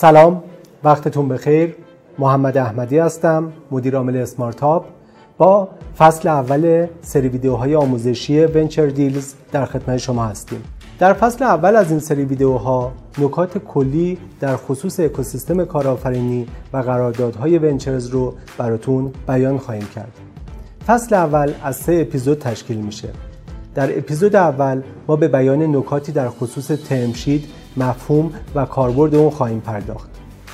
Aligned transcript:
سلام 0.00 0.42
وقتتون 0.84 1.28
بخیر. 1.28 1.74
محمد 2.18 2.56
احمدی 2.56 2.98
هستم 2.98 3.52
مدیر 3.70 3.96
عامل 3.96 4.16
اسمارتاپ. 4.16 4.84
با 5.38 5.68
فصل 5.98 6.28
اول 6.28 6.86
سری 7.02 7.28
ویدیوهای 7.28 7.74
آموزشی 7.74 8.44
ونچر 8.44 8.86
دیلز 8.86 9.34
در 9.52 9.64
خدمت 9.64 9.96
شما 9.96 10.24
هستیم. 10.24 10.62
در 10.98 11.12
فصل 11.12 11.44
اول 11.44 11.76
از 11.76 11.90
این 11.90 12.00
سری 12.00 12.24
ویدیوها 12.24 12.92
نکات 13.18 13.58
کلی 13.58 14.18
در 14.40 14.56
خصوص 14.56 15.00
اکوسیستم 15.00 15.64
کارآفرینی 15.64 16.46
و 16.72 16.78
قراردادهای 16.78 17.58
ونچرز 17.58 18.06
رو 18.06 18.34
براتون 18.58 19.12
بیان 19.28 19.58
خواهیم 19.58 19.88
کرد. 19.94 20.12
فصل 20.86 21.14
اول 21.14 21.52
از 21.64 21.76
سه 21.76 22.06
اپیزود 22.08 22.38
تشکیل 22.38 22.76
میشه. 22.78 23.08
در 23.74 23.98
اپیزود 23.98 24.36
اول 24.36 24.82
ما 25.08 25.16
به 25.16 25.28
بیان 25.28 25.76
نکاتی 25.76 26.12
در 26.12 26.28
خصوص 26.28 26.66
ترمشید 26.66 27.44
مفهوم 27.76 28.32
و 28.54 28.64
کاربرد 28.64 29.14
اون 29.14 29.30
خواهیم 29.30 29.60
پرداخت. 29.60 30.10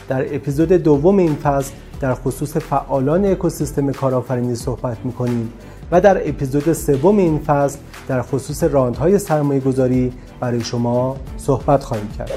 در 0.09 0.35
اپیزود 0.35 0.69
دوم 0.73 1.17
این 1.17 1.35
فصل 1.35 1.73
در 2.01 2.15
خصوص 2.15 2.57
فعالان 2.57 3.25
اکوسیستم 3.25 3.93
کارآفرینی 3.93 4.55
صحبت 4.55 4.97
می‌کنیم 5.05 5.53
و 5.91 6.01
در 6.01 6.29
اپیزود 6.29 6.73
سوم 6.73 7.17
این 7.17 7.39
فصل 7.39 7.79
در 8.09 8.23
خصوص 8.23 8.63
راندهای 8.63 9.19
سرمایه 9.19 9.61
گذاری 9.61 10.13
برای 10.41 10.61
شما 10.61 11.17
صحبت 11.37 11.85
خواهیم 11.85 12.09
کرد. 12.19 12.31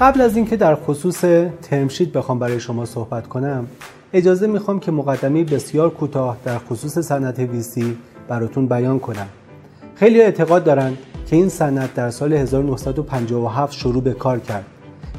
قبل 0.00 0.20
از 0.20 0.36
اینکه 0.36 0.56
در 0.56 0.74
خصوص 0.74 1.24
ترمشید 1.62 2.12
بخوام 2.12 2.38
برای 2.38 2.60
شما 2.60 2.84
صحبت 2.84 3.26
کنم 3.26 3.66
اجازه 4.12 4.46
می‌خوام 4.46 4.80
که 4.80 4.92
مقدمه 4.92 5.44
بسیار 5.44 5.90
کوتاه 5.90 6.36
در 6.44 6.58
خصوص 6.58 6.98
صنعت 6.98 7.38
ویسی 7.38 7.96
براتون 8.28 8.66
بیان 8.66 8.98
کنم. 8.98 9.26
خیلی 9.94 10.20
اعتقاد 10.20 10.64
دارند 10.64 10.98
که 11.26 11.36
این 11.36 11.48
صنعت 11.48 11.94
در 11.94 12.10
سال 12.10 12.32
1957 12.32 13.72
شروع 13.72 14.02
به 14.02 14.12
کار 14.12 14.38
کرد. 14.38 14.64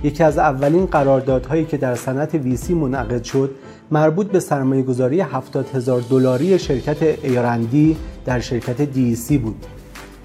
یکی 0.03 0.23
از 0.23 0.37
اولین 0.37 0.85
قراردادهایی 0.85 1.65
که 1.65 1.77
در 1.77 1.95
صنعت 1.95 2.35
ویسی 2.35 2.73
منعقد 2.73 3.23
شد 3.23 3.55
مربوط 3.91 4.27
به 4.27 4.39
سرمایه 4.39 4.81
گذاری 4.81 5.21
70 5.21 5.75
هزار 5.75 6.01
دلاری 6.09 6.59
شرکت 6.59 7.01
ایرندی 7.01 7.97
در 8.25 8.39
شرکت 8.39 8.81
دی 8.81 9.37
بود. 9.37 9.65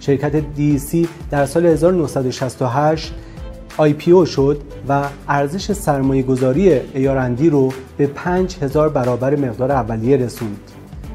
شرکت 0.01 0.37
دی 0.37 1.09
در 1.31 1.47
سال 1.47 1.67
1968 1.67 3.15
IPO 3.79 4.29
شد 4.29 4.61
و 4.89 5.05
ارزش 5.29 5.73
سرمایه 5.73 6.23
گذاری 6.23 6.73
ایارندی 6.95 7.51
رو 7.51 7.73
به 7.97 8.07
5000 8.07 8.89
برابر 8.89 9.37
مقدار 9.37 9.73
اولیه 9.73 10.17
رسوند. 10.17 10.61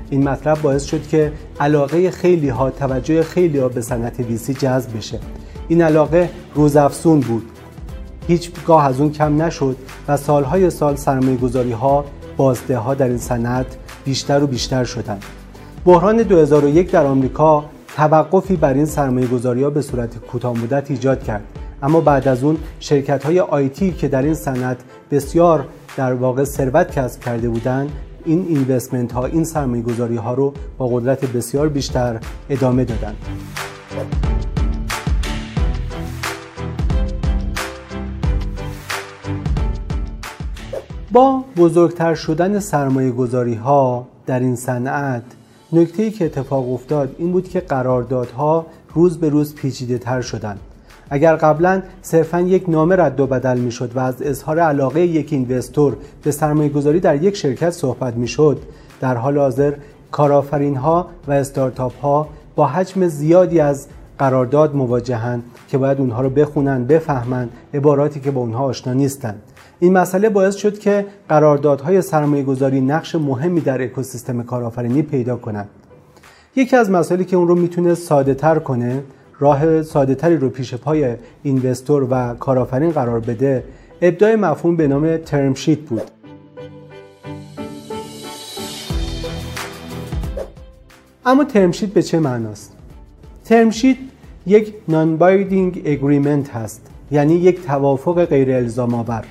این 0.09 0.29
مطلب 0.29 0.61
باعث 0.61 0.83
شد 0.83 1.07
که 1.07 1.31
علاقه 1.59 2.11
خیلی 2.11 2.49
ها 2.49 2.69
توجه 2.69 3.23
خیلی 3.23 3.57
ها 3.57 3.69
به 3.69 3.81
صنعت 3.81 4.19
ویسی 4.19 4.53
جذب 4.53 4.97
بشه. 4.97 5.19
این 5.67 5.81
علاقه 5.81 6.29
روزافزون 6.55 7.19
بود. 7.19 7.43
هیچگاه 8.27 8.85
از 8.85 8.99
اون 8.99 9.11
کم 9.11 9.41
نشد 9.41 9.75
و 10.07 10.17
سالهای 10.17 10.69
سال 10.69 10.95
سرمایه 10.95 11.37
گذاری 11.37 11.71
ها 11.71 12.05
بازده 12.37 12.77
ها 12.77 12.93
در 12.93 13.07
این 13.07 13.17
صنعت 13.17 13.65
بیشتر 14.05 14.43
و 14.43 14.47
بیشتر 14.47 14.83
شدند. 14.83 15.23
بحران 15.85 16.17
2001 16.17 16.91
در 16.91 17.05
آمریکا 17.05 17.65
توقفی 17.95 18.55
بر 18.55 18.73
این 18.73 18.85
سرمایه 18.85 19.27
گذاری 19.27 19.63
ها 19.63 19.69
به 19.69 19.81
صورت 19.81 20.17
کوتاه 20.17 20.57
مدت 20.57 20.91
ایجاد 20.91 21.23
کرد. 21.23 21.60
اما 21.83 22.01
بعد 22.01 22.27
از 22.27 22.43
اون 22.43 22.57
شرکت 22.79 23.23
های 23.23 23.39
آیتی 23.39 23.91
که 23.91 24.07
در 24.07 24.21
این 24.21 24.33
صنعت 24.33 24.77
بسیار 25.11 25.65
در 25.97 26.13
واقع 26.13 26.43
ثروت 26.43 26.91
کسب 26.91 27.21
کرده 27.21 27.49
بودند 27.49 27.91
این 28.25 28.45
اینوستمنت 28.49 29.11
ها 29.11 29.25
این 29.25 29.43
سرمایه 29.43 29.83
گذاری 29.83 30.15
ها 30.15 30.33
رو 30.33 30.53
با 30.77 30.87
قدرت 30.87 31.25
بسیار 31.25 31.69
بیشتر 31.69 32.19
ادامه 32.49 32.85
دادند. 32.85 33.17
با 41.11 41.43
بزرگتر 41.57 42.15
شدن 42.15 42.59
سرمایه 42.59 43.11
گذاری 43.11 43.55
ها 43.55 44.07
در 44.25 44.39
این 44.39 44.55
صنعت 44.55 45.23
نکته 45.73 46.11
که 46.11 46.25
اتفاق 46.25 46.73
افتاد 46.73 47.15
این 47.17 47.31
بود 47.31 47.49
که 47.49 47.59
قراردادها 47.59 48.65
روز 48.93 49.17
به 49.17 49.29
روز 49.29 49.55
پیچیده 49.55 49.97
تر 49.97 50.21
شدند 50.21 50.59
اگر 51.13 51.35
قبلا 51.35 51.81
صرفا 52.01 52.41
یک 52.41 52.69
نامه 52.69 52.95
رد 52.95 53.19
و 53.19 53.27
بدل 53.27 53.57
می‌شد 53.57 53.91
و 53.95 53.99
از 53.99 54.21
اظهار 54.21 54.59
علاقه 54.59 55.01
یک 55.01 55.33
اینوستور 55.33 55.97
به 56.23 56.31
سرمایه 56.31 56.69
گذاری 56.69 56.99
در 56.99 57.23
یک 57.23 57.35
شرکت 57.35 57.69
صحبت 57.69 58.15
می‌شد 58.15 58.59
در 59.01 59.15
حال 59.15 59.37
حاضر 59.37 59.73
کارآفرین 60.11 60.75
ها 60.75 61.07
و 61.27 61.31
استارتاپ 61.31 61.99
ها 61.99 62.27
با 62.55 62.65
حجم 62.65 63.07
زیادی 63.07 63.59
از 63.59 63.87
قرارداد 64.19 64.75
مواجهند 64.75 65.43
که 65.67 65.77
باید 65.77 65.99
اونها 65.99 66.21
رو 66.21 66.29
بخونن 66.29 66.85
بفهمند 66.85 67.49
عباراتی 67.73 68.19
که 68.19 68.31
با 68.31 68.41
اونها 68.41 68.63
آشنا 68.63 68.93
نیستند 68.93 69.41
این 69.79 69.93
مسئله 69.93 70.29
باعث 70.29 70.55
شد 70.55 70.79
که 70.79 71.05
قراردادهای 71.29 72.01
سرمایه 72.01 72.43
گذاری 72.43 72.81
نقش 72.81 73.15
مهمی 73.15 73.61
در 73.61 73.81
اکوسیستم 73.81 74.43
کارآفرینی 74.43 75.01
پیدا 75.01 75.35
کنند 75.35 75.69
یکی 76.55 76.75
از 76.75 76.89
مسائلی 76.89 77.25
که 77.25 77.35
اون 77.35 77.47
رو 77.47 77.55
می‌تونه 77.55 77.95
ساده 77.95 78.33
تر 78.33 78.59
کنه 78.59 79.03
راه 79.41 79.83
ساده 79.83 80.15
تری 80.15 80.37
رو 80.37 80.49
پیش 80.49 80.73
پای 80.73 81.15
اینوستور 81.43 82.07
و 82.11 82.33
کارآفرین 82.33 82.91
قرار 82.91 83.19
بده 83.19 83.63
ابداع 84.01 84.35
مفهوم 84.35 84.75
به 84.75 84.87
نام 84.87 85.17
ترم 85.17 85.53
شیت 85.53 85.79
بود. 85.79 86.01
اما 91.25 91.43
ترم 91.43 91.71
شیت 91.71 91.89
به 91.89 92.01
چه 92.01 92.19
معناست؟ 92.19 92.77
ترم 93.45 93.69
شیت 93.69 93.97
یک 94.47 94.73
نان 94.87 95.17
بایدینگ 95.17 95.81
اگریمنت 95.85 96.49
هست 96.49 96.81
یعنی 97.11 97.33
یک 97.33 97.65
توافق 97.65 98.25
غیر 98.25 98.51
الزام 98.51 98.93
آور 98.93 99.23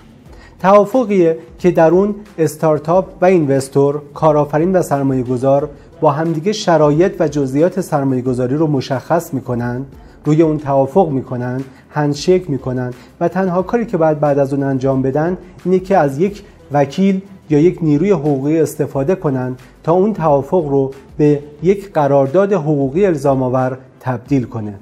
توافقیه 0.60 1.38
که 1.58 1.70
در 1.70 1.90
اون 1.90 2.14
استارتاپ 2.38 3.08
و 3.20 3.24
اینوستور 3.24 4.02
کارآفرین 4.14 4.72
و 4.72 4.82
سرمایه 4.82 5.22
گذار 5.22 5.68
با 6.00 6.10
همدیگه 6.10 6.52
شرایط 6.52 7.12
و 7.18 7.28
جزئیات 7.28 7.80
سرمایه 7.80 8.22
گذاری 8.22 8.56
رو 8.56 8.66
مشخص 8.66 9.34
می‌کنن 9.34 9.84
روی 10.24 10.42
اون 10.42 10.58
توافق 10.58 11.08
می‌کنن 11.08 11.60
هندشیک 11.90 12.50
می‌کنن 12.50 12.92
و 13.20 13.28
تنها 13.28 13.62
کاری 13.62 13.86
که 13.86 13.96
باید 13.96 14.20
بعد 14.20 14.38
از 14.38 14.52
اون 14.52 14.62
انجام 14.62 15.02
بدن 15.02 15.36
اینه 15.64 15.78
که 15.78 15.96
از 15.96 16.18
یک 16.18 16.42
وکیل 16.72 17.20
یا 17.50 17.58
یک 17.58 17.78
نیروی 17.82 18.10
حقوقی 18.10 18.60
استفاده 18.60 19.14
کنن 19.14 19.56
تا 19.82 19.92
اون 19.92 20.12
توافق 20.12 20.68
رو 20.68 20.90
به 21.16 21.42
یک 21.62 21.92
قرارداد 21.92 22.52
حقوقی 22.52 23.06
الزام 23.06 23.42
آور 23.42 23.78
تبدیل 24.00 24.44
کنه. 24.44 24.74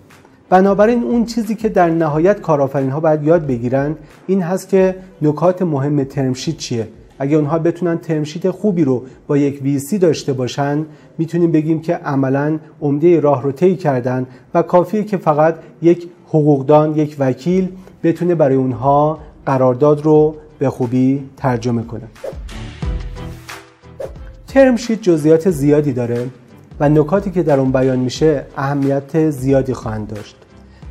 بنابراین 0.50 1.02
اون 1.02 1.24
چیزی 1.24 1.54
که 1.54 1.68
در 1.68 1.90
نهایت 1.90 2.40
کارآفرین 2.40 2.90
ها 2.90 3.00
باید 3.00 3.24
یاد 3.24 3.46
بگیرن 3.46 3.96
این 4.26 4.42
هست 4.42 4.68
که 4.68 4.96
نکات 5.22 5.62
مهم 5.62 6.04
ترمشیت 6.04 6.56
چیه. 6.56 6.88
اگه 7.18 7.36
اونها 7.36 7.58
بتونن 7.58 7.98
ترمشیت 7.98 8.50
خوبی 8.50 8.84
رو 8.84 9.02
با 9.26 9.36
یک 9.36 9.62
ویسی 9.62 9.98
داشته 9.98 10.32
باشن 10.32 10.86
می‌تونیم 11.18 11.52
بگیم 11.52 11.80
که 11.80 11.94
عملا 11.94 12.58
عمده 12.80 13.20
راه 13.20 13.42
رو 13.42 13.52
طی 13.52 13.76
کردن 13.76 14.26
و 14.54 14.62
کافیه 14.62 15.04
که 15.04 15.16
فقط 15.16 15.54
یک 15.82 16.08
حقوقدان 16.28 16.96
یک 16.96 17.16
وکیل 17.18 17.68
بتونه 18.02 18.34
برای 18.34 18.56
اونها 18.56 19.18
قرارداد 19.46 20.04
رو 20.04 20.34
به 20.58 20.70
خوبی 20.70 21.22
ترجمه 21.36 21.82
کنه. 21.82 22.08
ترمشیت 24.46 25.02
جزئیات 25.02 25.50
زیادی 25.50 25.92
داره 25.92 26.26
و 26.80 26.88
نکاتی 26.88 27.30
که 27.30 27.42
در 27.42 27.60
اون 27.60 27.72
بیان 27.72 27.98
میشه 27.98 28.44
اهمیت 28.56 29.30
زیادی 29.30 29.74
خواهند 29.74 30.08
داشت. 30.08 30.36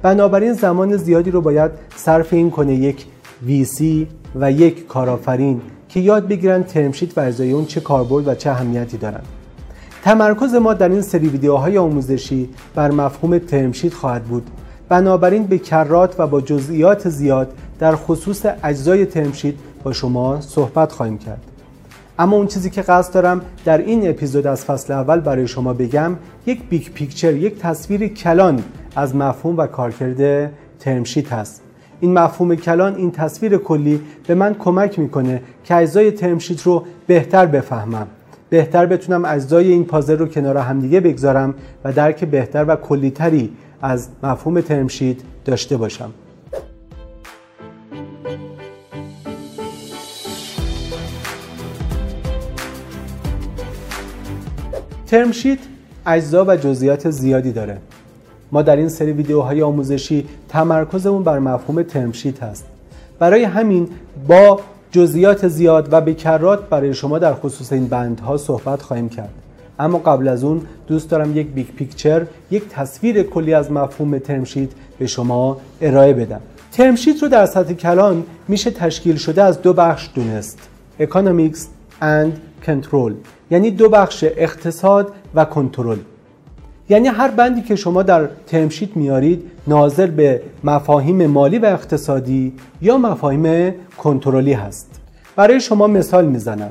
بنابراین 0.02 0.54
زمان 0.54 0.98
زیادی 0.98 1.32
رو 1.32 1.42
باید 1.42 1.72
صرف 1.96 2.34
این 2.34 2.52
کنه 2.52 2.76
یک 2.76 3.06
VC 3.46 4.08
و 4.36 4.52
یک 4.52 4.88
کارآفرین 4.88 5.62
که 5.90 6.00
یاد 6.00 6.28
بگیرن 6.28 6.64
term 6.64 6.88
sheet 6.88 7.18
و 7.18 7.22
اجزای 7.22 7.52
اون 7.52 7.66
چه 7.66 7.80
کاربرد 7.80 8.28
و 8.28 8.36
چه 8.36 8.50
اهمیتی 8.50 8.98
دارن. 8.98 9.22
تمرکز 10.04 10.54
ما 10.56 10.74
در 10.74 10.90
این 10.90 11.02
سری 11.02 11.28
ویدیوهای 11.28 11.78
آموزشی 11.78 12.50
بر 12.76 12.92
مفهوم 12.92 13.38
term 13.40 13.64
sheet 13.64 13.94
خواهد 13.94 14.24
بود. 14.24 14.50
بنابراین 14.90 15.44
به 15.44 15.58
کرات 15.58 16.20
و 16.20 16.28
با 16.28 16.42
جزئیات 16.42 17.10
زیاد 17.10 17.54
در 17.80 17.96
خصوص 17.96 18.46
اجزای 18.64 19.06
term 19.06 19.28
sheet 19.28 19.56
با 19.84 19.94
شما 19.94 20.42
صحبت 20.42 20.92
خواهیم 20.92 21.18
کرد. 21.18 21.42
اما 22.20 22.38
اون 22.38 22.48
چیزی 22.48 22.70
که 22.70 22.82
قصد 22.82 23.14
دارم 23.14 23.42
در 23.66 23.78
این 23.78 24.10
اپیزود 24.10 24.48
از 24.48 24.66
فصل 24.66 24.94
اول 24.94 25.20
برای 25.20 25.48
شما 25.48 25.74
بگم 25.74 26.16
یک 26.46 26.70
big 26.70 26.90
picture 26.94 27.36
یک 27.36 27.60
تصویر 27.60 28.08
کلان 28.08 28.64
از 28.96 29.16
مفهوم 29.16 29.58
و 29.58 29.68
کارکرد 29.68 30.52
ترمشیت 30.80 31.34
هست. 31.34 31.67
این 32.00 32.14
مفهوم 32.14 32.56
کلان 32.56 32.96
این 32.96 33.12
تصویر 33.12 33.58
کلی 33.58 34.02
به 34.28 34.36
من 34.36 34.54
کمک 34.54 35.00
می‌کنه 35.00 35.42
که 35.64 35.76
اجزای 35.76 36.12
ترمشیت 36.12 36.62
رو 36.62 36.84
بهتر 37.08 37.46
بفهمم. 37.46 38.08
بهتر 38.50 38.86
بتونم 38.86 39.26
اجزای 39.26 39.72
این 39.72 39.86
پازل 39.86 40.18
رو 40.18 40.26
کنار 40.26 40.58
همدیگه 40.58 41.00
بگذارم 41.00 41.56
و 41.84 41.94
درک 41.94 42.24
بهتر 42.24 42.66
و 42.68 42.76
کلیتری 42.76 43.54
از 43.82 44.10
مفهوم 44.24 44.62
ترمشیت 44.62 45.18
داشته 45.46 45.78
باشم. 45.78 46.12
term 55.08 55.31
sheet 55.31 55.60
اجزا 56.06 56.46
و 56.46 56.56
جزئیات 56.56 57.10
زیادی 57.10 57.52
داره. 57.52 57.78
ما 58.52 58.62
در 58.62 58.76
این 58.76 58.90
سری 58.90 59.12
ویدیوهای 59.12 59.62
آموزشی 59.62 60.26
تمرکزمون 60.50 61.24
بر 61.24 61.40
مفهوم 61.40 61.84
term 61.84 62.10
sheet 62.10 62.44
هست. 62.44 62.66
برای 63.20 63.44
همین 63.44 63.88
با 64.28 64.60
جزئیات 64.92 65.48
زیاد 65.48 65.88
و 65.92 66.02
بکرات 66.02 66.70
برای 66.70 66.94
شما 66.94 67.20
در 67.20 67.34
خصوص 67.34 67.74
این 67.74 67.88
بندها 67.88 68.38
صحبت 68.38 68.82
خواهیم 68.82 69.10
کرد. 69.10 69.34
اما 69.80 69.98
قبل 69.98 70.28
از 70.28 70.44
اون 70.44 70.62
دوست 70.88 71.10
دارم 71.10 71.38
یک 71.38 71.48
big 71.48 71.68
picture 71.68 72.26
یک 72.52 72.64
تصویر 72.70 73.24
کلی 73.24 73.54
از 73.54 73.72
مفهوم 73.72 74.20
term 74.20 74.42
sheet 74.42 74.70
به 75.00 75.08
شما 75.08 75.58
ارائه 75.82 76.14
بدم. 76.14 76.42
term 76.72 76.95
sheet 76.95 77.24
رو 77.24 77.30
در 77.30 77.46
سطح 77.46 77.74
کلان 77.74 78.24
میشه 78.48 78.72
تشکیل 78.72 79.16
شده 79.16 79.44
از 79.44 79.62
دو 79.62 79.74
بخش 79.74 80.10
دونست 80.16 80.60
Economics 81.00 81.60
and 82.02 82.32
Control 82.68 83.12
یعنی 83.52 83.72
دو 83.72 83.90
بخش 83.90 84.24
اقتصاد 84.24 85.14
و 85.36 85.46
کنترل. 85.46 85.98
یعنی 86.90 87.08
هر 87.08 87.28
بندی 87.28 87.62
که 87.62 87.76
شما 87.76 88.04
در 88.04 88.30
ترمشیت 88.48 88.98
میارید 88.98 89.44
ناظر 89.68 90.08
به 90.08 90.42
مفاهیم 90.64 91.26
مالی 91.26 91.60
و 91.60 91.66
اقتصادی 91.66 92.54
یا 92.82 92.98
مفاهیم 92.98 93.74
کنترلی 93.98 94.54
هست. 94.54 95.02
برای 95.36 95.60
شما 95.60 95.88
مثال 95.88 96.26
می‌زنم. 96.26 96.70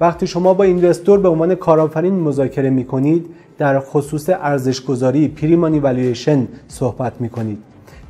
وقتی 0.00 0.26
شما 0.26 0.54
با 0.54 0.64
اینوستور 0.64 1.18
به 1.20 1.28
عنوان 1.28 1.54
کارآفرین 1.54 2.14
مذاکره 2.14 2.70
می‌کنید 2.70 3.26
در 3.58 3.80
خصوص 3.80 4.28
ارزشگذاری 4.28 5.28
پریمانی 5.28 5.78
والویشن 5.78 6.48
صحبت 6.68 7.12
می‌کنید. 7.20 7.58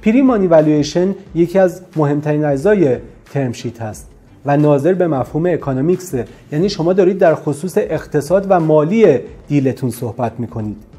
پریمانی 0.03 0.47
والویشن 0.47 1.15
یکی 1.35 1.59
از 1.59 1.81
مهمترین 1.97 2.44
اجزای 2.44 2.97
term 3.32 3.55
sheet 3.55 3.82
هست 3.82 4.06
و 4.47 4.56
ناظر 4.56 4.94
به 4.94 5.06
مفهوم 5.06 5.47
economics 5.47 6.15
یعنی 6.53 6.69
شما 6.69 6.93
دارید 6.93 7.19
در 7.19 7.35
خصوص 7.35 7.79
اقتصاد 7.79 8.47
و 8.49 8.61
مالی 8.61 9.19
deal 9.49 9.73
تون 9.73 9.91
صحبت 9.91 10.32
می‌کنید. 10.38 10.90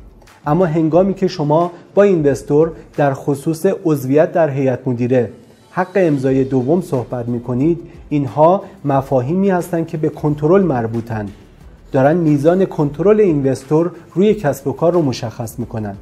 اما 0.46 0.66
هنگامی 0.66 1.14
که 1.14 1.28
شما 1.28 1.72
با 1.96 2.04
investor 2.04 2.72
در 2.98 3.14
خصوص 3.14 3.66
عضویت 3.86 4.32
در 4.32 4.50
هیئت 4.50 4.88
مدیره 4.88 5.30
حق 5.72 5.92
امضای 5.96 6.44
دوم 6.44 6.82
صحبت 6.82 7.28
می 7.28 7.40
کنید 7.40 7.80
اینها 8.10 8.64
مفاهیمی 8.86 9.50
هستند 9.50 9.88
که 9.88 9.98
به 9.98 10.10
کنترل 10.10 10.62
مربوطن 10.62 11.26
دارن 11.92 12.18
میزان 12.18 12.66
کنترل 12.66 13.20
investor 13.20 13.92
روی 14.14 14.34
کسب 14.34 14.68
و 14.68 14.72
کار 14.72 14.94
رو 14.94 15.02
مشخص 15.02 15.60
می‌کنن. 15.60 15.96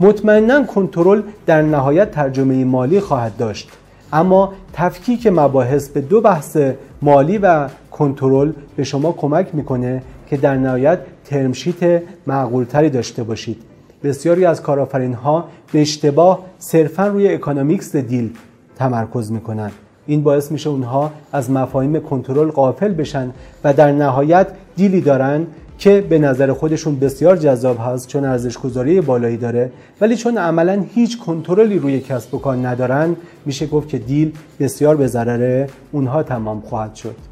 مطمئنا 0.00 0.64
کنترل 0.64 1.22
در 1.46 1.62
نهایت 1.62 2.10
ترجمه 2.10 2.64
مالی 2.64 3.00
خواهد 3.00 3.36
داشت. 3.36 3.70
اما 4.12 4.52
تفکیک 4.72 5.26
مباحث 5.26 5.88
به 5.88 6.00
دو 6.00 6.20
بحث 6.20 6.56
مالی 7.02 7.38
و 7.38 7.68
کنترل 7.90 8.52
به 8.76 8.84
شما 8.84 9.12
کمک 9.12 9.54
می‌کنه 9.54 10.02
که 10.30 10.36
در 10.36 10.56
نهایت 10.56 10.98
term 11.24 11.59
sheet 11.59 12.02
معقولتری 12.26 12.90
داشته 12.90 13.22
باشید. 13.22 13.71
بسیاری 14.04 14.44
از 14.44 14.62
کارآفرین 14.62 15.14
ها 15.14 15.48
به 15.72 15.80
اشتباه 15.80 16.44
صرفا 16.58 17.06
روی 17.06 17.34
economics 17.34 17.96
deal 17.96 18.30
تمرکز 18.76 19.32
می‌کنن 19.32 19.70
این 20.06 20.22
باعث 20.22 20.52
میشه 20.52 20.70
اونها 20.70 21.12
از 21.32 21.50
مفاهیم 21.50 22.00
کنترل 22.00 22.50
غافل 22.50 22.92
بشن 22.92 23.30
و 23.64 23.72
در 23.72 23.92
نهایت 23.92 24.46
deal 24.76 24.95
ی 24.95 25.00
دارن 25.00 25.46
که 25.78 26.00
به 26.08 26.18
نظر 26.18 26.52
خودشون 26.52 26.98
بسیار 26.98 27.36
جذاب 27.36 27.76
هست 27.80 28.08
چون 28.08 28.24
ارزش 28.24 28.58
گذاری 28.58 29.00
بالایی 29.00 29.36
داره. 29.36 29.72
ولی 30.00 30.16
چون 30.16 30.38
عملا 30.38 30.84
هیچ 30.94 31.18
کنترلی 31.18 31.78
روی 31.78 32.00
کسب 32.00 32.34
و 32.34 32.38
کار 32.38 32.56
ندارن 32.56 33.16
میشه 33.46 33.66
گفت 33.66 33.88
که 33.88 33.98
deal 33.98 34.32
بسیار 34.60 34.96
به 34.96 35.06
ضرر 35.06 35.66
اونها 35.92 36.22
تمام 36.22 36.60
خواهد 36.60 36.94
شد. 36.94 37.31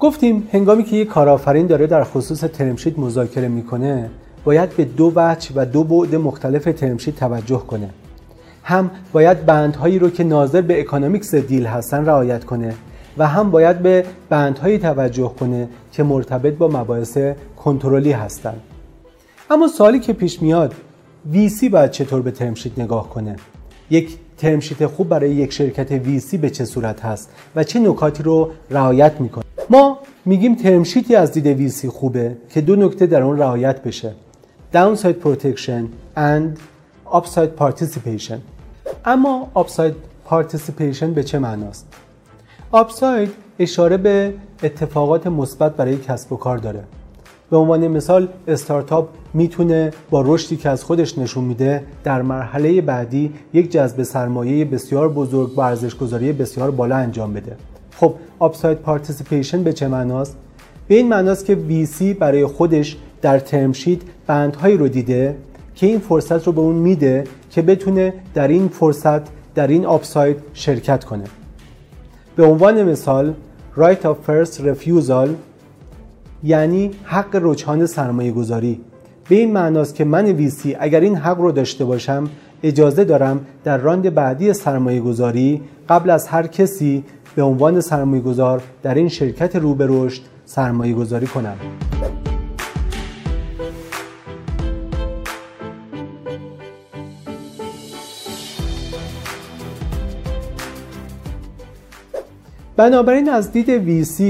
گفتیم 0.00 0.48
هنگامی 0.52 0.84
که 0.84 0.96
یک 0.96 1.08
کارآفرین 1.08 1.66
داره 1.66 1.86
در 1.86 2.04
خصوص 2.04 2.40
term 2.40 2.67
sheet 2.67 3.00
مذاکره 3.00 3.48
می‌کنه 3.48 4.10
باید 4.44 4.76
به 4.76 4.84
دو 4.84 5.12
وجه 5.16 5.50
و 5.54 5.66
دو 5.66 5.84
بعد 5.84 6.14
مختلف 6.14 6.64
term 6.64 6.86
sheet 6.86 7.14
توجه 7.14 7.58
کنه. 7.58 7.90
هم 8.62 8.90
باید 9.12 9.46
بندهایی 9.46 9.98
رو 9.98 10.10
که 10.10 10.24
ناظر 10.24 10.60
به 10.60 10.80
economics 10.80 11.34
deal 11.34 11.66
هستن 11.66 12.06
رعایت 12.06 12.44
کنه 12.44 12.74
و 13.18 13.26
هم 13.26 13.50
باید 13.50 13.78
به 13.78 14.04
بندهایی 14.28 14.78
توجه 14.78 15.34
کنه 15.40 15.68
که 15.92 16.02
مرتبط 16.02 16.54
با 16.54 16.68
مباحث 16.68 17.18
کنترلی 17.56 18.12
هستند 18.12 18.60
اما 19.50 19.68
سوالی 19.68 20.00
که 20.00 20.12
پیش 20.12 20.42
میاد 20.42 20.74
VC 21.32 21.64
باید 21.64 21.90
چطور 21.90 22.22
به 22.22 22.30
ترمشید 22.30 22.80
نگاه 22.80 23.10
کنه؟ 23.10 23.36
یک 23.90 24.16
ترمشیت 24.38 24.86
خوب 24.86 25.08
برای 25.08 25.30
یک 25.30 25.52
شرکت 25.52 26.04
VC 26.04 26.36
به 26.36 26.50
چه 26.50 26.64
صورت 26.64 27.00
هست 27.00 27.30
و 27.56 27.64
چه 27.64 27.80
نکاتی 27.80 28.22
رو 28.22 28.50
رعایت 28.70 29.20
می‌کنه؟ 29.20 29.47
ما 29.70 29.98
میگیم 30.24 30.54
ترمشیتی 30.54 31.16
از 31.16 31.32
دید 31.32 31.46
ویسی 31.46 31.88
خوبه 31.88 32.36
که 32.50 32.60
دو 32.60 32.76
نکته 32.76 33.06
در 33.06 33.22
اون 33.22 33.38
رعایت 33.38 33.82
بشه. 33.82 34.12
Downside 34.74 35.24
protection 35.24 35.82
and 36.16 36.58
upside 37.12 37.60
participation. 37.60 38.38
اما 39.04 39.48
upside 39.54 39.94
participation 40.30 41.04
به 41.04 41.22
چه 41.24 41.38
معناست؟ 41.38 41.86
Upside 42.72 43.28
اشاره 43.58 43.96
به 43.96 44.34
اتفاقات 44.62 45.26
مثبت 45.26 45.76
برای 45.76 45.96
کسب 45.96 46.32
و 46.32 46.36
کار 46.36 46.58
داره. 46.58 46.84
به 47.50 47.56
عنوان 47.56 47.88
مثال 47.88 48.28
استارتاپ 48.48 49.08
می‌تونه 49.34 49.90
با 50.10 50.22
رشدی 50.26 50.56
که 50.56 50.68
از 50.68 50.84
خودش 50.84 51.18
نشون 51.18 51.44
میده 51.44 51.84
در 52.04 52.22
مرحله 52.22 52.80
بعدی 52.80 53.32
یک 53.52 53.70
جذب 53.70 54.02
سرمایه 54.02 54.64
بسیار 54.64 55.08
بزرگ 55.08 55.54
با 55.54 55.66
ارزشگذاری 55.66 56.32
بسیار 56.32 56.70
بالا 56.70 56.96
انجام 56.96 57.32
بده. 57.32 57.56
خب 58.00 58.14
upside 58.38 58.78
participation 58.78 59.62
به 59.62 59.72
چه 59.72 59.88
معناست؟ 59.88 60.36
به 60.88 60.94
این 60.94 61.08
معناست 61.08 61.44
که 61.44 61.58
VC 61.68 62.02
برای 62.02 62.46
خودش 62.46 62.96
در 63.22 63.38
term 63.38 63.66
sheet 63.66 64.02
بندهایی 64.26 64.76
رو 64.76 64.88
دیده 64.88 65.36
که 65.74 65.86
این 65.86 65.98
فرصت 65.98 66.46
رو 66.46 66.52
به 66.52 66.60
اون 66.60 66.76
میده 66.76 67.24
که 67.50 67.62
بتونه 67.62 68.14
در 68.34 68.48
این 68.48 68.68
فرصت 68.68 69.22
در 69.54 69.66
این 69.66 69.86
آپساید 69.86 70.36
شرکت 70.54 71.04
کنه. 71.04 71.24
به 72.36 72.44
عنوان 72.44 72.82
مثال 72.82 73.34
right 73.76 74.02
of 74.04 74.30
first 74.30 74.60
refusal 74.60 75.28
یعنی 76.44 76.90
حق 77.04 77.40
رجحان 77.42 77.86
سرمایه 77.86 78.32
گذاری 78.32 78.80
به 79.28 79.36
این 79.36 79.52
معناست 79.52 79.94
که 79.94 80.04
من 80.04 80.24
ویسی 80.24 80.76
اگر 80.80 81.00
این 81.00 81.16
حق 81.16 81.40
رو 81.40 81.52
داشته 81.52 81.84
باشم 81.84 82.28
اجازه 82.62 83.04
دارم 83.04 83.46
در 83.64 83.78
راند 83.78 84.14
بعدی 84.14 84.52
سرمایه 84.52 85.00
گذاری 85.00 85.62
قبل 85.88 86.10
از 86.10 86.28
هر 86.28 86.46
کسی 86.46 87.04
به 87.38 87.44
عنوان 87.44 87.80
سرمایه 87.80 88.22
گذار 88.22 88.62
در 88.82 88.94
این 88.94 89.08
شرکت 89.08 89.56
رو 89.56 89.74
به 89.74 89.86
رشد 89.88 90.22
سرمایه 90.44 90.94
گذاری 90.94 91.26
کنم 91.26 91.56
بنابراین 102.76 103.28
از 103.28 103.52
دید 103.52 104.04
VC 104.04 104.22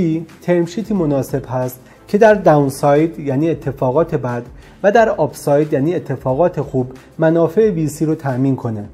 ترمشیتی 0.42 0.94
مناسب 0.94 1.42
هست 1.48 1.80
که 2.08 2.18
در 2.18 2.34
داونساید 2.34 3.18
یعنی 3.18 3.50
اتفاقات 3.50 4.14
بد 4.14 4.42
و 4.82 4.92
در 4.92 5.08
آپساید 5.08 5.72
یعنی 5.72 5.94
اتفاقات 5.94 6.60
خوب 6.60 6.92
منافع 7.18 7.70
ویسی 7.70 8.04
رو 8.04 8.14
تأمین 8.14 8.56
کنه. 8.56 8.84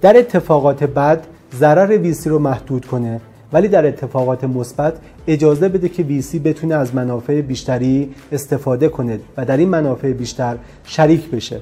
در 0.00 0.18
اتفاقات 0.18 0.84
بد 0.84 1.26
ضرر 1.54 1.98
ویسی 1.98 2.28
رو 2.30 2.38
محدود 2.38 2.86
کنه 2.86 3.20
ولی 3.52 3.68
در 3.68 3.86
اتفاقات 3.86 4.44
مثبت 4.44 4.94
اجازه 5.26 5.68
بده 5.68 5.88
که 5.88 6.02
ویسی 6.02 6.38
بتونه 6.38 6.74
از 6.74 6.94
منافع 6.94 7.40
بیشتری 7.40 8.14
استفاده 8.32 8.88
کنه 8.88 9.20
و 9.36 9.44
در 9.44 9.56
این 9.56 9.68
منافع 9.68 10.12
بیشتر 10.12 10.56
شریک 10.84 11.30
بشه. 11.30 11.60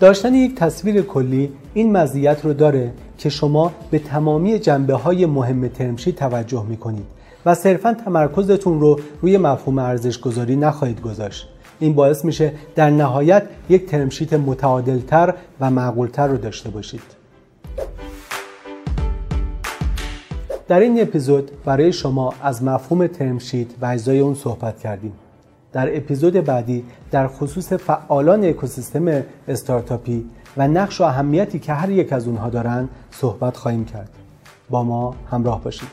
داشتن 0.00 0.34
یک 0.34 0.54
تصویر 0.54 1.02
کلی 1.02 1.52
این 1.74 1.92
مزیت 1.96 2.44
رو 2.44 2.52
داره 2.52 2.92
که 3.18 3.28
شما 3.28 3.72
به 3.90 3.98
تمامی 3.98 4.58
جنبه 4.58 4.94
های 4.94 5.26
مهم 5.26 5.68
ترمشی 5.68 6.12
توجه 6.12 6.66
می 6.68 6.76
کنید 6.76 7.06
و 7.46 7.54
صرفا 7.54 7.94
تمرکزتون 7.94 8.80
رو 8.80 9.00
روی 9.22 9.38
مفهوم 9.38 9.78
ارزش 9.78 10.20
گذاری 10.20 10.56
نخواهید 10.56 11.00
گذاشت. 11.00 11.48
این 11.80 11.94
باعث 11.94 12.24
میشه 12.24 12.52
در 12.74 12.90
نهایت 12.90 13.42
یک 13.68 13.86
ترمشیت 13.86 14.32
متعادلتر 14.32 15.34
و 15.60 15.70
معقولتر 15.70 16.26
رو 16.26 16.36
داشته 16.36 16.70
باشید. 16.70 17.19
در 20.70 20.80
این 20.80 21.02
اپیزود 21.02 21.50
برای 21.64 21.92
شما 21.92 22.34
از 22.42 22.62
مفهوم 22.62 23.06
ترمشیت 23.06 23.66
و 23.80 23.86
اجزای 23.86 24.18
اون 24.18 24.34
صحبت 24.34 24.78
کردیم. 24.78 25.12
در 25.72 25.96
اپیزود 25.96 26.32
بعدی 26.32 26.84
در 27.10 27.28
خصوص 27.28 27.72
فعالان 27.72 28.44
اکوسیستم 28.44 29.22
استارتاپی 29.48 30.24
و 30.56 30.68
نقش 30.68 31.00
و 31.00 31.04
اهمیتی 31.04 31.58
که 31.58 31.72
هر 31.72 31.90
یک 31.90 32.12
از 32.12 32.26
اونها 32.26 32.50
دارند 32.50 32.88
صحبت 33.10 33.56
خواهیم 33.56 33.84
کرد. 33.84 34.10
با 34.70 34.82
ما 34.82 35.14
همراه 35.30 35.64
باشید. 35.64 35.88